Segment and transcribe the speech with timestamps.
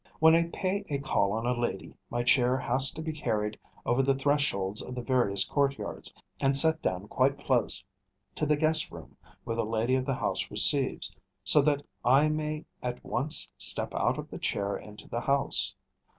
[0.17, 4.01] When I pay a call on a lady, my chair has to be carried over
[4.01, 7.83] the thresholds of the various courtyards, and set down quite close
[8.33, 12.65] to the guest room, where the lady of the house receives, so that I may
[12.81, 15.75] at once step out of the chair into the house.